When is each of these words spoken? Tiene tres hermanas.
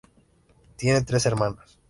Tiene 0.77 1.03
tres 1.05 1.27
hermanas. 1.27 1.77